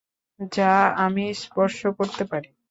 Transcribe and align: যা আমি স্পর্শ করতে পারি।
যা 0.51 0.71
আমি 1.05 1.25
স্পর্শ 1.41 1.79
করতে 1.97 2.23
পারি। 2.31 2.49